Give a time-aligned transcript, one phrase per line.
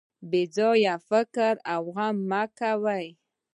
[0.29, 2.97] بې ځایه فکر او غم مه کوه.